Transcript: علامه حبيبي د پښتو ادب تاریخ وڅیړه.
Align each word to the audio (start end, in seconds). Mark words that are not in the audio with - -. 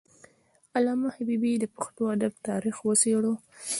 علامه 0.75 1.09
حبيبي 1.15 1.51
د 1.59 1.65
پښتو 1.75 2.03
ادب 2.15 2.33
تاریخ 2.47 2.75
وڅیړه. 2.81 3.33